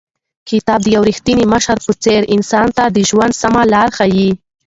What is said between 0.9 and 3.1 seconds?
یو رښتیني مشر په څېر انسان ته د